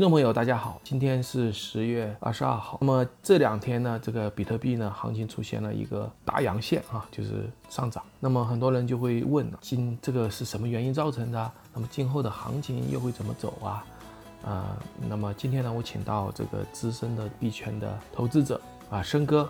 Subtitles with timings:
[0.00, 2.78] 听众朋友，大家好，今天是十月二十二号。
[2.80, 8.02] 那么这两天呢，这个比特币呢行情出现了一个大阳线啊，就是上涨。
[8.18, 11.52] 那么很多人就会问了，今这个是什么原因造成的？
[11.74, 13.84] 那么今后的行情又会怎么走啊？
[14.42, 18.58] 啊，那么今天呢，我请到这个资深的币圈的投资者
[18.88, 19.46] 啊，申哥。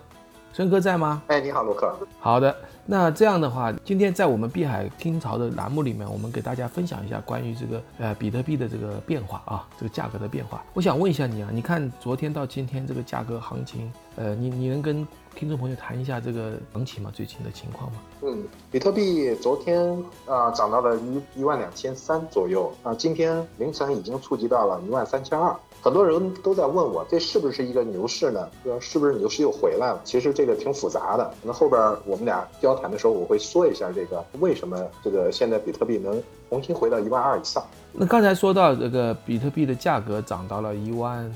[0.52, 1.22] 申哥在吗？
[1.28, 1.94] 哎，你好，卢克。
[2.18, 2.54] 好的，
[2.84, 10.62] 那这样的话，今天在我们碧海听潮的栏目里面，我们给大家分享一下关于这个呃比特币的这个变化啊，这个价格的变化。
[10.74, 17.12] 我想问一下你啊，你看昨天到今天这个价格行情，呃，你你能跟听众朋友谈一下这个行情吗？
[17.14, 17.98] 最近的情况吗？
[18.22, 19.80] 嗯，比特币昨天
[20.26, 25.54] 啊涨到了一一万两千三左右啊，今天凌晨已经触及到了一万三千二。
[25.82, 28.46] 很多人都在问我，这是不是一个牛市呢？
[28.62, 30.00] 说是不是牛市又回来了？
[30.04, 31.32] 其实这个挺复杂的。
[31.42, 37.64] 那后边我们俩交谈的时候，我会说一下这个为什么这个现在比特币能重新回到一万二以上。
[37.92, 41.34] 那刚才说到这个比特币的价格涨到了一万，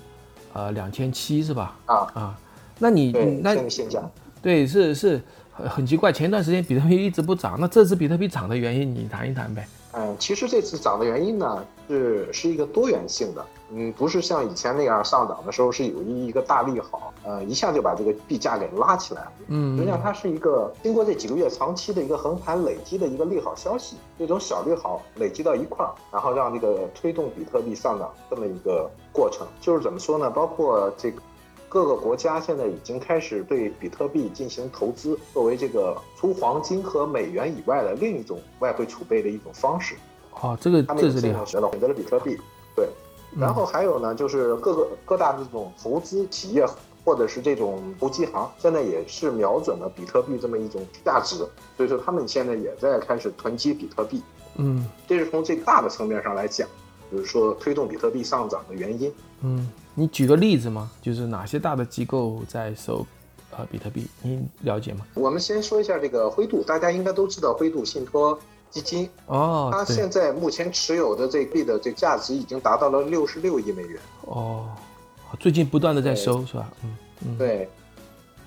[0.52, 1.76] 呃两千七是吧？
[1.86, 2.38] 啊啊，
[2.78, 4.02] 那你那现现价
[4.42, 5.20] 对是是
[5.52, 9.66] 很很奇怪，前段时间比特币一直不涨，那这次比特币涨的原因你谈一谈呗？
[9.96, 13.44] 嗯，其实这次涨的原因呢是是一个多元性的。
[13.70, 19.32] 嗯，不是像以前那样上涨的时候是有一一个大利好，呃，一下就把这个币价给拉起来了。
[19.48, 29.46] 嗯，实际上它是一个经过这几个月长期的一个横盘累积的一个利好消息，这种小利好累积到一块儿，然后让这个推动比特币上涨这么一个过程。
[29.60, 30.30] 就是怎么说呢？
[30.30, 31.20] 包括这个
[31.74, 39.96] 各个国家现在已经开始对比特币进行投资，作为这个除黄金和美元以外的另一种外汇储备的一种方式。
[40.40, 42.38] 哦，这个这是厉害，选择了比特币，
[42.76, 42.88] 对。
[43.36, 46.64] 然后还有呢，就是各个各大这种投资企业
[47.04, 51.38] 或者是这种投机行，现在也是瞄准了比特币这么一种价值，
[51.76, 54.22] 所以说他们现在也在开始囤积比特币。
[54.58, 56.68] 嗯，这是从最大的层面上来讲，
[57.10, 59.12] 就是说推动比特币上涨的原因。
[59.40, 60.90] 嗯，你举个例子吗？
[61.00, 63.06] 就是哪些大的机构在收，
[63.56, 64.06] 呃，比特币？
[64.22, 65.06] 你了解吗？
[65.14, 68.38] 我们先说一下这个灰度，大家应该都知道灰度信托。
[68.70, 74.68] 基金哦，它现在目前持有的这币的这价值已经达到了六十六亿美元哦，
[75.38, 76.72] 最近不断的在收是吧？
[76.82, 77.68] 嗯嗯，对，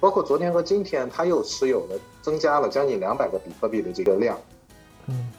[0.01, 4.37] 包括昨天和今天，它又持有了增加了将近两百个比特币的这个量。
[5.05, 5.31] 嗯，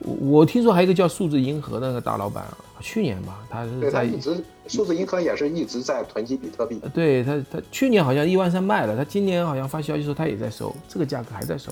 [0.00, 2.44] 我听说还有一个叫数字银河的那个大老板，
[2.80, 6.80] 去年吧，他是在一直数字银河也是一直在囤积比特币。
[6.94, 11.70] 对他，他去年好像一万三卖了，他今年好像发消息说他也在收，这个价格还在收。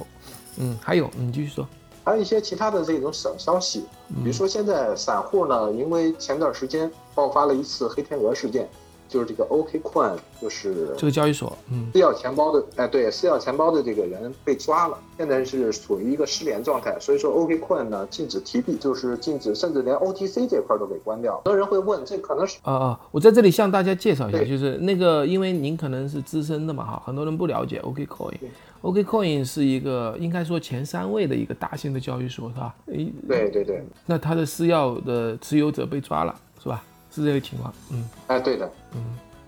[0.58, 1.66] 嗯，还有，你继续说。
[2.04, 3.84] 还有一些其他的这种小消息，
[4.22, 8.68] 比如说现在散户呢，因为前段时间爆发了一次黑天鹅事件。
[9.08, 21.36] 就是这个 OKCoin，就是这个交易所，嗯，私钥钱包的，哎，对，私钥钱包的这个人被抓了，现在是处于一个失联状态，所以说 OKCoin 呢禁止提币，就是禁止，甚至连 OTC 这块都给关掉。
[21.38, 32.74] 很多人会问，这可能是啊啊，我在这里向大家介绍一下，就是那个，因为您可能是资深的嘛，哈，很多人不了解 OKCoin，OKCoin 是一个应该说前三位的一个大型的交易所，是吧？
[32.86, 36.84] 哎，对对对，那它的私钥的持有者被抓了，是吧？
[37.18, 39.02] 是这个情况，嗯，哎，对的，嗯，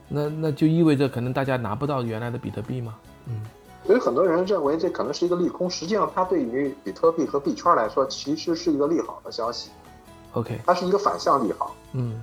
[0.09, 2.97] 那那就意味着可能大家拿不到原来的比特币嘛？
[3.27, 3.41] 嗯，
[3.87, 9.71] 所以很多人认为这可能是一个利空，实际上它对于比特币和币圈来说，其实是一个利好的消息。
[10.33, 11.75] OK，它是一个反向利好。
[11.93, 12.23] 嗯，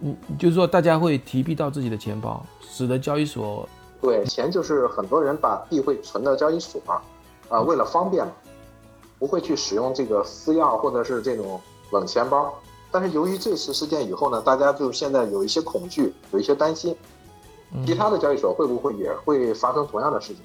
[0.00, 3.68] 嗯，就是说大家会提币到自己的钱包，使得交易所
[4.00, 6.80] 对钱就是很多人把币会存到交易所，
[7.48, 8.32] 啊，为了方便嘛，
[9.18, 11.60] 不会去使用这个私钥或者是这种
[11.90, 12.54] 冷钱包。
[12.90, 16.96] 但是由于这次事件以后呢，大家就现在有一些恐惧，有一些担心，
[17.86, 20.42] 其他的交易所会不会也会发生同样的事情？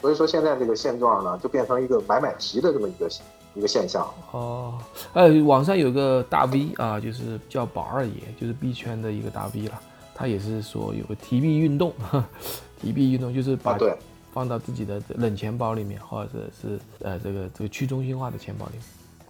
[0.00, 3.08] 所以说现在这个现状呢，就变成一个买买提的这么一个
[3.54, 4.06] 一个现象。
[4.32, 4.78] 哦，
[5.12, 9.78] 呃，网上有个大 V 啊，就是叫宝二爷，就是币圈的一个大 V 了，
[10.14, 11.92] 他也是说有个提币运动，
[12.80, 13.94] 提币运动就是把对
[14.32, 16.30] 放到自己的冷钱包里面，或者
[16.60, 18.82] 是呃这个这个去中心化的钱包里面，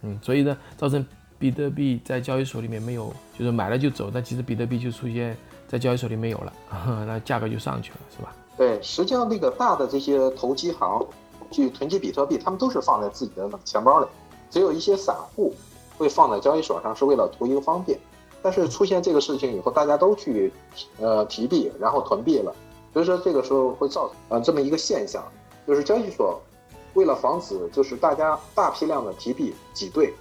[0.03, 1.05] 嗯，所以呢，造成。
[1.37, 5.35] 比特币在交易所里面没有，就是买了就走，那其实比特币就出现
[5.67, 6.53] 在交易所里没有了，
[7.05, 8.33] 那价格就上去了，是吧？
[8.57, 11.05] 对，实际上那个大的这些投机行
[11.51, 14.07] 去囤积比特币，他们都是放在自己的钱包里，
[14.49, 15.53] 只有一些散户
[15.97, 17.99] 会放在交易所上，是为了图一个方便。
[18.41, 20.53] 但是出现这个事情以后，大家都去
[20.99, 22.55] 呃提币，然后囤币了，
[22.93, 25.23] 所以说这个时候会造成呃这么一个现象，
[25.67, 26.39] 就是交易所
[26.93, 30.13] 为了防止就是大家大批量的提币挤兑。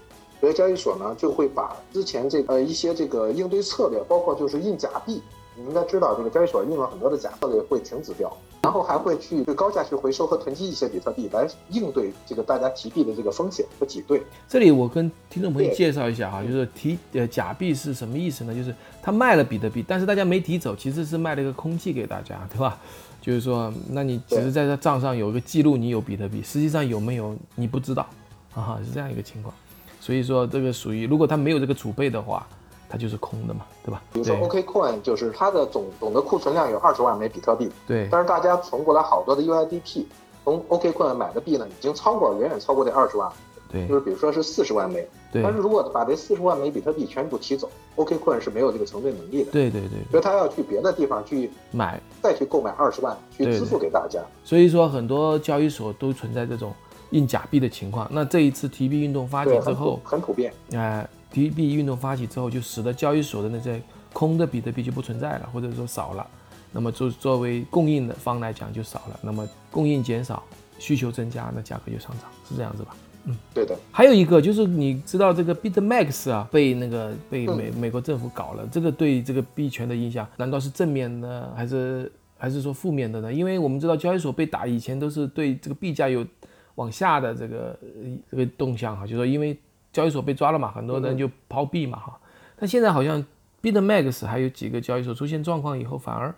[0.45, 5.23] 所以交易所呢就会把之前这呃一些这个应对策略，包括就是印假币，
[5.57, 8.31] 你应该知道这个交易所印了很多的假策略会停止掉。
[8.63, 14.23] 然后还会去高价去回收和囤积一些比特币，来应对这个大家提币的这个风险和挤兑。
[14.47, 18.55] 这里我跟听众朋友介绍一下哈，就是提呃假币是什么意思呢？
[18.55, 22.79] 就是他卖了比特币，但是大家没提走，其实是卖了一个空气给大家，对吧？
[23.23, 28.07] 就是说，那你只是在这账上有一个记录，你有比特币，实际上有没有你不知道
[28.55, 29.55] 啊，是这样一个情况。
[30.05, 32.47] 所以说这个属于，如果他没有这个储备的话。
[32.87, 34.01] 它就是空的嘛，对吧？
[34.13, 37.69] 比如说 OKCoin，就是它的总总的库存量有二十万枚比特币。
[37.89, 38.07] 对。
[38.09, 40.05] 但是大家存过来好多的 UIDP，
[40.45, 43.29] 从 OKCoin 买的币呢，已经超过远远超过这二十万。
[43.69, 43.89] 对。
[43.89, 45.05] 就是比如说是四十万枚。
[45.33, 45.43] 对。
[45.43, 49.51] 但是如果把这四十万枚比特币全部提走，OKCoin 是没有这个承兑能力的。
[49.51, 49.99] 对对对。
[50.13, 54.21] 所以他要去别的地方去买，再去购买二十万去支付给大家。
[54.45, 56.73] 所以说很多交易所都存在这种
[57.15, 58.07] 印假币的情况。
[58.13, 60.53] 那这一次提币运动发起之后，很普遍。
[60.73, 61.09] 哎。
[61.35, 63.83] 提币运动发起之后，就使得交易所的那些
[64.13, 66.25] 空的比特币就不存在了，或者说少了。
[66.71, 69.19] 那么作作为供应的方来讲就少了。
[69.21, 70.45] 那么供应减少，
[70.79, 72.95] 需求增加，那价格就上涨，是这样子吧？
[73.25, 73.77] 嗯，对的。
[73.91, 83.33] 还有一个就是你知道这个 BitMax 啊，被那个被美美国政府搞了，这个对这个币权的影响，难道是正面的还是还是说负面的呢？
[83.33, 86.25] 因为我们知道交易所被打以前都是对这个币价有
[86.77, 87.79] 往下的这个
[88.31, 89.59] 这个动向哈，就说因为。
[89.95, 92.19] 交易所被抓了嘛，很多人就抛币嘛哈，
[92.59, 93.25] 但现在好像
[93.63, 96.35] BitMax 还有几个交易所出现状况以后，反而，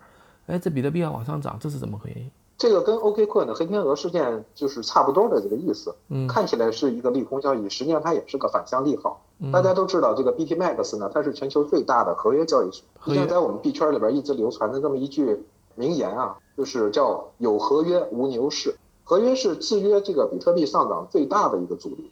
[0.47, 2.21] 哎，这比特币要往上涨，这是怎么回事？
[2.59, 9.23] 这个跟 OKCoin 的黑天鹅事件就是差不多的这个意思，嗯，看起来是一个利空消息，实际上它也是个反向利好。
[9.51, 15.43] 大家都知道这个 BitMax 呢，它是全球最大的合约交易所，实际上在我们币圈里边一直流传的这么一句
[15.77, 22.11] 名言啊，就是叫有合约无牛市，合约是制约这个比特币上涨最大的一个阻力。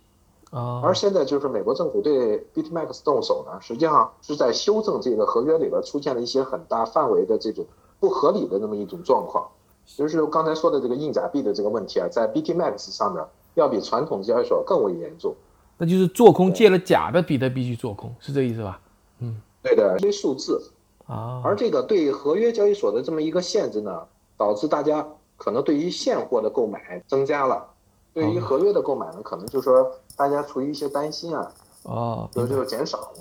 [0.84, 7.66] 而现在就是美国政府对 BitMax 动手呢，实际上是在修正这个合约里边出现了一些很大范围的这种
[7.98, 9.48] 不合理的那么一种状况，
[9.84, 13.24] 就是刚才说的这个硬假币的这个问题啊，在 BitMax 上面
[13.54, 15.34] 要比传统交易所更为严重。
[15.76, 18.80] 那就是做空借了假的比特币去做空，是这意思吧？
[19.18, 20.62] 嗯，对的，这数字
[21.08, 21.42] 啊。
[21.44, 24.02] 而这个对合约交易所的这么一个限制呢，
[24.36, 25.04] 导致大家
[25.36, 27.70] 可能对于现货的购买增加了。
[28.12, 31.52] 对于合约的购买呢，可能就是说大家出于一些担心啊，
[31.82, 33.14] 哦，就就减少了。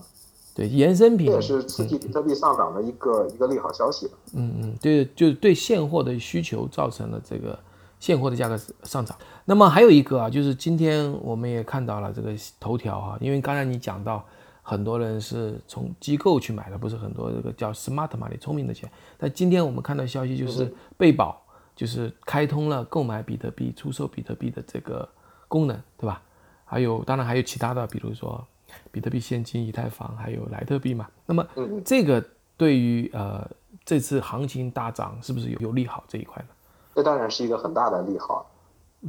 [0.53, 4.11] 对，衍生品这也是刺激比特币上涨的一个一个利好消息。
[4.35, 7.57] 嗯嗯，对，就是对现货的需求造成了这个
[7.99, 9.17] 现货的价格上涨。
[9.45, 14.23] 那么还有一个啊，就是今天我们也看到了这个头条啊，因为刚才你讲到
[14.61, 18.87] 很多人是从机构去买的，不是很多这个叫 smart money 聪明的钱。
[19.17, 21.42] 但今天我们看到消息就是贝宝。
[21.75, 25.07] 就是开通了购买比特币、出售比特币的这个
[25.47, 26.21] 功能，对吧？
[26.65, 28.43] 还有，当然还有其他的，比如说
[28.91, 31.07] 比特币现金、以太坊，还有莱特币嘛。
[31.25, 31.45] 那么，
[31.85, 32.23] 这个
[32.57, 33.47] 对于呃
[33.85, 36.49] 这次行情大涨是不是有有利好这一块呢？
[36.95, 38.49] 这当然是一个很大的利好。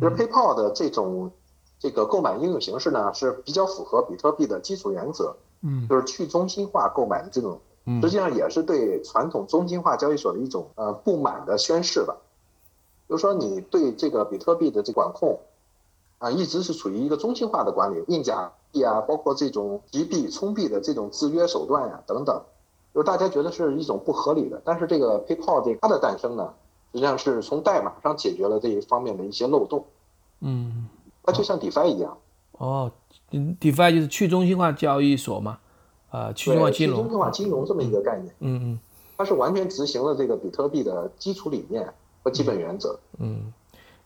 [0.00, 1.31] 就是 PayPal 的这种
[1.78, 7.60] 这个购买应用形式呢，是比较符合比特币的基础原则，嗯，就是去中心化购买的这种，
[8.02, 12.17] 实际上也是对传统中心化交易所的一种呃不满的宣示吧。
[13.08, 15.38] 就是说，你对这个比特币的这管控，
[16.18, 22.42] 啊，一直是处于一个中心化的管理，印假币啊，包括这种集币、充币的这种制约手段呀，等等，
[22.94, 24.60] 就是大家觉得是一种不合理的。
[24.64, 26.54] 但是这个 PayPal 这它的诞生呢，
[26.92, 29.84] 实际上是从代码上解决了这一方面的一些漏洞。
[30.40, 30.88] 嗯，
[31.22, 32.16] 它就像 DeFi 一样。
[32.52, 32.90] 哦
[33.30, 35.58] ，DeFi 就是去中心化交易所嘛，
[36.10, 36.96] 啊，去中心化金融。
[36.96, 38.34] 去中心化金融这么一个概念。
[38.40, 38.79] 嗯嗯。
[39.17, 41.93] 它是完全执行了这个比特币的基础理念。
[42.24, 43.52] 和基本原则，嗯，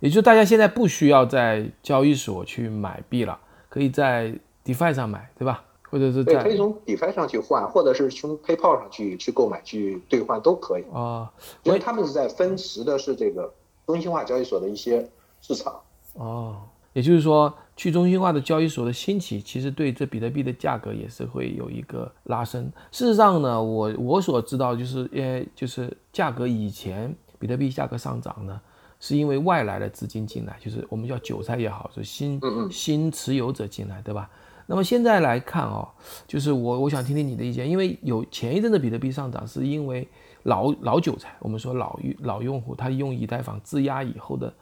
[0.01, 4.35] 也就是大家现在不需要在交易所去买币了，可以在
[4.65, 5.65] DeFi 上买，对吧？
[5.89, 11.33] 或者是在可以从 DeFi 上去换，或者是从 PayPal 上去去购买、去兑换都可以啊。
[11.63, 13.51] 因为他们是在分食的是这个
[13.87, 15.09] 中心化交易所的一些
[15.41, 15.81] 市场。
[16.15, 16.61] 哦，
[16.93, 22.71] 也就是说，去中心化的交易所的兴起，其实对这比特币的价格也是会有一个拉升。
[22.91, 27.17] 事实上呢，我我所知道就是，呃，就是价格以前。
[27.39, 28.61] 比特币价格上涨呢，
[29.01, 32.41] 是因为外来的资金进来，就是我们叫韭菜也好，是新
[32.71, 34.29] 新持有者进来，对吧？
[34.67, 35.89] 那么现在来看哦，
[36.27, 40.07] 就是我我想听听你的意见，因为有前一阵的比特币上涨，是因为
[40.43, 44.53] 老老韭菜，我们说老老用户，他用以太坊质押以后的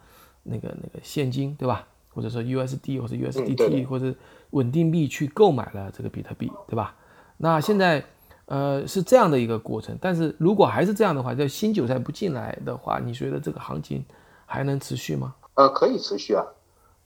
[0.43, 1.87] 那个那个现金，对吧？
[2.11, 4.15] 或者说 USD 或者 USDT 或者
[4.51, 6.95] 稳定币去购买了这个比特币，对吧？
[7.39, 8.05] 那现在。
[8.47, 14.05] 呃，是这样的一个过程，但是如果还是这样的话，这新韭菜不进来的话，你觉得这个行情
[14.45, 15.35] 还能持续吗？
[15.55, 16.47] 呃，可以持续啊，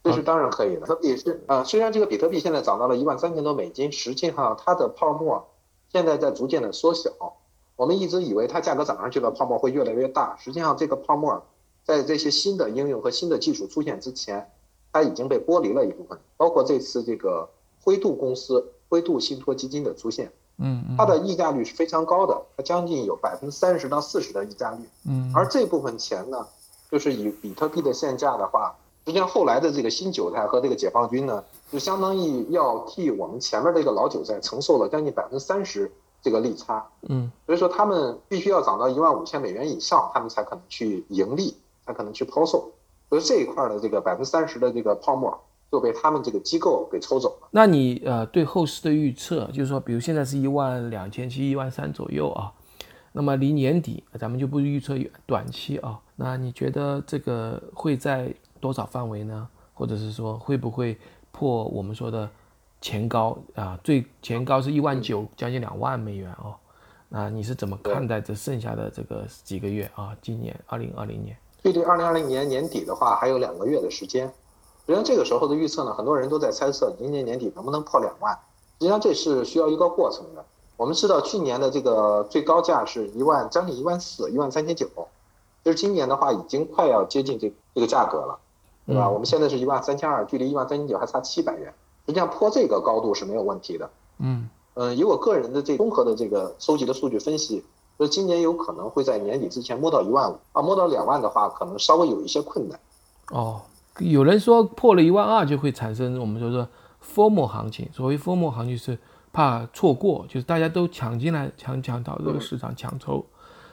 [0.04, 0.98] 这是当然可以的。
[1.00, 5.48] 也是啊，虽然这个比特币现在涨到了一万三千多美金，实际上它的泡沫
[5.90, 7.10] 现在在逐渐的缩小。
[7.76, 11.42] 我们一直以为它价格涨上去了，泡沫会越来越大，实际上这个泡沫
[11.82, 14.50] 在这些新的应用和新的技术出现之前，
[14.92, 16.18] 它已经被剥离了一部分。
[16.36, 17.48] 包括这次这个
[17.82, 20.30] 灰度公司、灰度信托基金的出现，
[20.60, 24.88] 嗯，它的溢价率是非常高的，它将近有百分之三十到四十的溢价率。
[25.08, 26.46] 嗯，而这部分钱呢，
[26.90, 28.74] 就是以比特币的现价的话，
[29.06, 35.90] 实际上后来的这个新韭菜和这个解放军呢，就相当于要替我们前面这个老韭菜承受了将近百分之三十。
[36.22, 42.70] 这个利差，嗯，所以说他们必须要涨到一万五千美元以上，他们才可能去盈利，才可能去抛售。
[43.08, 45.40] 所以这一块的这个百分之三十的这个泡沫
[45.70, 47.48] 就被他们这个机构给抽走了。
[47.50, 52.52] 那你呃对后市的预测，就是说，比如现在是一万两千七、一万三左右啊，
[53.12, 54.96] 那么离年底咱们就不预测
[55.26, 59.48] 短期啊，那你觉得这个会在多少范围呢？
[59.74, 60.98] 或者是说会不会
[61.30, 62.28] 破我们说的？
[62.82, 66.54] 前高啊，最前高是一万九，将近两万美元哦。
[67.10, 70.16] 那你是怎么看待这剩下的这个几个月啊？
[70.22, 74.32] 今年二零二零年，距离二零二零年年底的话还有两个月的时间。
[74.90, 78.36] 实际上这个时候的预测呢，很多人都在猜测今年年底能不能破两万。
[78.80, 80.44] 实际上这是需要一个过程的。
[80.76, 84.88] 我们知道去年的这个最高价是一万将近一万四，一万三千九。
[85.62, 88.36] 就是今年的话已经快要接近这这个价格了，
[88.84, 89.08] 对吧？
[89.08, 91.72] 我们现在是一万三千二，距离一万三千九还差七百元。
[92.06, 93.88] 实际上破这个高度是没有问题的。
[94.18, 97.62] 嗯嗯，以我个人的这综合的这个收集的数据分析，
[97.96, 102.80] 说今年有可能会在年底之前摸到一万五啊，摸到两万的话，可能稍微有一些困难。
[103.30, 103.60] 哦，
[104.00, 106.68] 有人说破了一万二就会产生我们说说
[107.02, 108.98] formal 行情，所谓 formal 行情是
[109.32, 113.24] 怕错过，就是大家都抢进来抢抢到这个市场抢筹。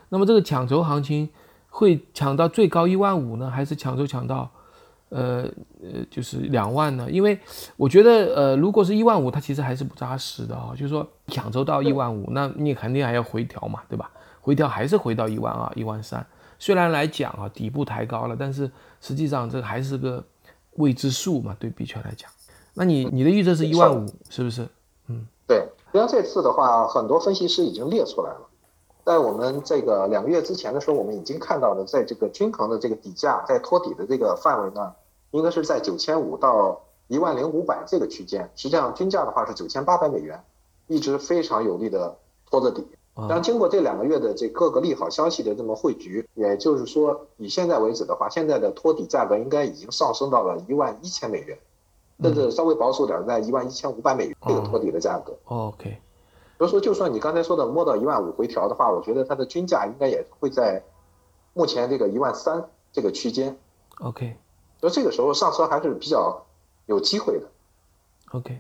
[0.10, 1.30] 那么这个抢筹行情
[1.70, 4.50] 会抢到最高一万五呢，还是抢筹抢到？
[5.10, 5.44] 呃
[5.82, 7.40] 呃，就是两万呢，因为
[7.78, 10.72] 我觉得，呃，如果是一万五，它其实还是不扎实的啊。
[10.72, 14.12] 就是说，抢筹到一万五，那你肯定还要回调嘛，对吧？
[14.42, 16.28] 回调还是回到一万二、一万三。
[16.60, 18.70] 虽然来讲啊，底部抬高了，但是
[19.02, 20.24] 实际上这个还是个
[20.76, 22.30] 未知数嘛，对币圈来讲。
[22.74, 24.68] 那你你的预测是一万五，是不是？
[25.08, 25.58] 嗯，对。
[25.88, 28.48] 实际上这次的话，很多分析师已经列出来了，
[29.06, 34.94] 在我们这个两个月之前的时候，我们已经看到了，在这个均衡的这个底价在托底的这个范围呢。
[35.32, 40.42] 应该是在九千五到一万零五百这个区间，实际上均价的话是九千八百美元，
[40.88, 42.16] 一直非常有力的
[42.50, 42.88] 托着底。
[43.28, 51.58] 当，经过这两个月的这各个利好消息的这么汇聚，也就是说，以现在为止的话，现在的托底价格应该已经上升到了一万一千美元，
[52.22, 55.36] 甚至稍微保守点，在一万一千五百美元这个托底的价格。
[55.46, 55.98] OK，
[56.58, 60.84] 所以说，就算你刚才说的摸到一万五回调的话，我觉得它的均价应该也会在
[61.54, 63.58] 目前这个一万三这个区间。
[64.02, 64.38] OK。
[64.80, 66.46] 所以这个时候上车还是比较
[66.86, 67.48] 有机会的。
[68.32, 68.60] OK，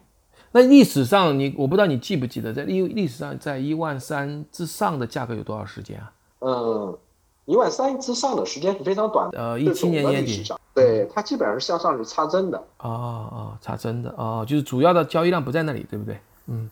[0.51, 6.11] 那历史上你我不知道你记不记得，在历历史上在一万三之上的价格有多少时间啊？
[6.39, 6.97] 嗯，
[7.45, 9.37] 一万三之上的时间是非常短的。
[9.37, 10.43] 呃，一七年年底。
[10.73, 12.57] 对，它基本上是向上是插针的。
[12.79, 16.19] 哦哦，插针的哦，就是主要的交易量不在那里，对不对？
[16.47, 16.69] 嗯，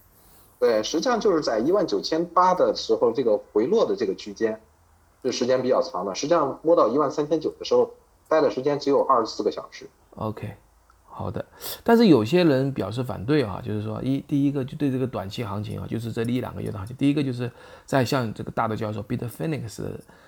[0.60, 4.60] 对，实际上就是在一万九千八的时候，这个回落的这个区间
[5.24, 6.14] 是时间比较长的。
[6.16, 7.92] 实际上摸到一万三千九的时候。
[8.28, 9.88] 待的时间只有二十四个小时。
[10.16, 10.56] OK，
[11.16, 11.44] 好的。
[11.84, 16.96] 但是有些人表示反对啊，就是说一第一个就对这个短期行情啊，就是这一两个月的行情。
[16.98, 17.50] 第一个就是
[17.86, 19.84] 在像这个大的教授 Bitfinex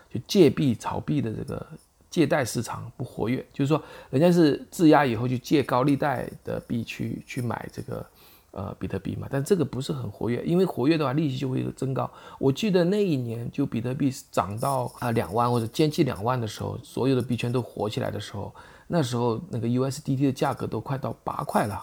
[0.09, 1.65] 就借币炒币的这个
[2.09, 8.05] 借贷市场不活跃，就是说人家是质押以后就借高利贷的币去去买这个。
[8.51, 12.09] 呃，比特币嘛，但这个不是很活跃，因为活跃的话，利息就会增高。
[12.39, 18.51] 我记得那一年，就比特币涨到啊两万或者接近两万的时候，所有的币圈都火起来的时候，
[18.87, 21.81] 那时候那个 USDT 的价格都快到八块了，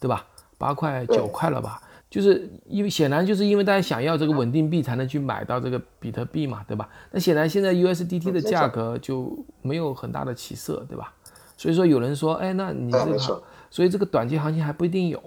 [0.00, 0.26] 对吧？
[0.58, 1.80] 八块九块了吧？
[2.08, 6.88] 就是因为显然就是因为大家想要这个稳定币才能去买到这个比特币嘛，对吧？
[7.10, 11.12] 那显然现在 USDT 的价格就没有很大的起色，对吧？
[11.56, 13.18] 所以说有人说，哎，那你这个，
[13.70, 15.22] 所以这个短期行情还不一定有。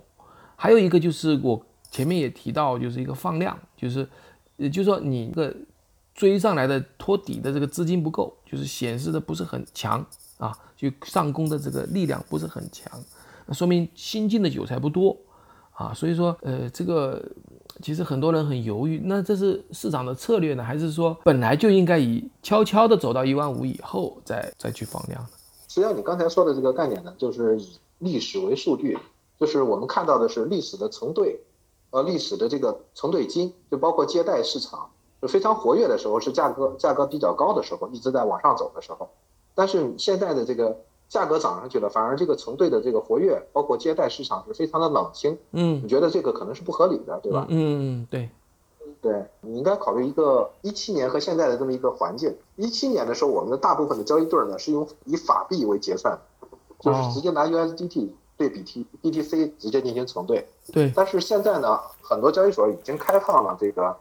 [0.55, 4.07] 还有一个就是我前面也提到，就是一个放量，就是，
[4.57, 5.55] 也就是说你这个
[6.13, 10.05] 追上来的托底的这个资金不够，就是显示的不是很强
[10.39, 12.91] 啊，就上攻的这个力量不是很强，
[13.45, 15.15] 那说明新进的韭菜不多
[15.73, 17.23] 啊，所以说呃这个
[17.83, 25.29] 其实很多人很犹豫，那这是市场的策略呢，还是说本来就应该以悄悄的走到一万五以后再再去放量呢？
[25.67, 28.97] 实际上你刚才说的这个概念呢，就是以历史为数据。
[29.39, 31.39] 就是我们看到的是历史的承兑，
[31.91, 34.89] 呃，历史的这个承兑金，就包括借贷市场，
[35.21, 39.09] 就非常活跃的时候，是价格价格比较高的时候，一直在往上走的时候。
[39.59, 40.73] 但是现在的这个
[41.09, 45.37] 价格涨上去了，反而这个承兑的这个活跃，包括接待市场是非常的冷清。
[45.51, 47.45] 嗯，你觉得这个可能是不合理的，对吧？
[47.49, 48.29] 嗯嗯，对。
[49.01, 52.33] 对你应该考虑一个一七年和现在的这么一个环境。
[52.55, 56.17] 一七年的时候，我们的大部分的交易对呢是用以法币为结算，
[56.79, 60.47] 就是直接拿 USDT 对 BT BTC 直接进行承兑。
[60.71, 60.89] 对。
[60.95, 63.93] 但是现在呢，很多交易所已经开放了这个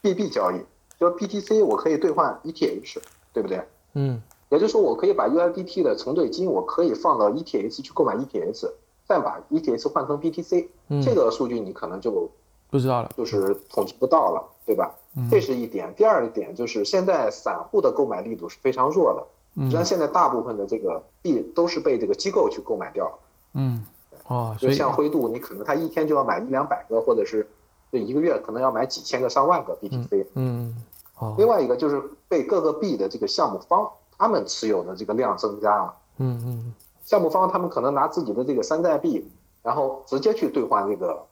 [0.00, 0.60] BB 交易，
[0.98, 2.98] 就 BTC 我可以兑换 ETH，
[3.34, 3.62] 对不对？
[3.94, 4.22] 嗯。
[4.50, 8.70] 也就是说，我可以把 USDT 的承兑金，我可以放到 ETH 去购买 ETH，
[9.08, 10.68] 再把 ETH 换成 BTC。
[11.02, 12.30] 这个数据你可能就
[12.70, 14.94] 不知道了，就是统计不到了，对吧？
[15.30, 15.92] 这是一点。
[15.96, 23.18] 第二点就是现在散户的购买力度是非常弱的，实际上现在大部分的这个币都是被这个机构去购买掉了。
[23.54, 23.84] 嗯，
[24.28, 27.48] 哦，就像灰度，你可能他一天就要买一两百个，或者是
[27.90, 30.26] 这一个月可能要买几千个、上万个 BTC。
[30.34, 30.74] 嗯，
[31.18, 31.34] 哦。
[31.38, 33.90] 另外一个就是被各个币的这个项目方。
[34.16, 36.72] 他们持有的这个量增加了，嗯嗯，
[37.04, 39.26] 项目方他们可能拿自己的这个山寨币，
[39.62, 41.22] 然后直接去兑换这个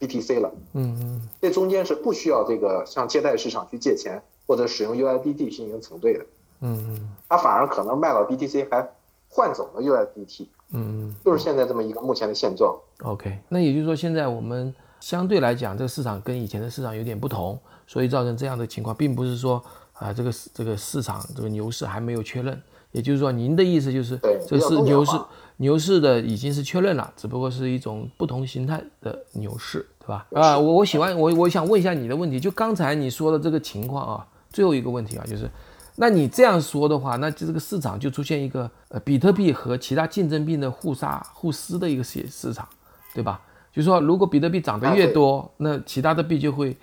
[0.00, 6.24] BTC 了，嗯嗯，这中间是不需要这个向借贷市场去借钱或者使用 USDT 进行承兑的，
[6.60, 8.88] 嗯嗯，他反而可能卖了 BTC 还
[9.28, 12.74] 换走了 USDT，嗯嗯，就是现在这么一个目前的现状。
[13.02, 19.62] OK，那也就是说现在我们相对来讲这个市场跟以前的市场有点不同，所以造成这样的情况，并不是说。
[19.98, 22.60] 啊，这个这个市场这个牛市还没有确认，
[22.92, 25.12] 也就是说，您的意思就是，这是牛市
[25.56, 30.26] 牛市的已经是确认了，只不过是一种不同形态的牛市，对吧？
[30.32, 35.50] 啊，我我喜欢我我想问一下你的问题，就刚才你说的这个情况啊，最后一个问题啊，就是，
[35.96, 42.68] 那你这样说的话，那就这个市场就出现一个呃比特币和其他竞争币的互杀互撕的一个市市场，
[43.12, 43.40] 对吧？
[43.72, 46.76] 就是说，如果比特币涨得越多，那其他的币就会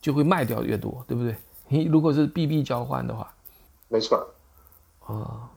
[0.00, 1.36] 就会卖掉越多，对不对？
[1.68, 3.34] 你如果是 BB 交换的话，
[3.88, 4.34] 没错。
[5.06, 5.48] 哦，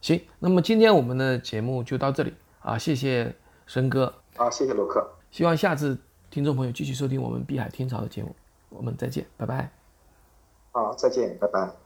[0.00, 3.34] 行，那么今天我们的节目就到这里啊，谢谢
[3.66, 4.14] 申哥。
[4.36, 5.06] 啊，谢谢罗克。
[5.30, 5.98] 希望下次
[6.30, 8.34] 听众朋友继续收听我们碧海天朝的节目，
[8.68, 9.70] 我们再见，拜拜。
[10.72, 11.85] 好，再见，拜拜。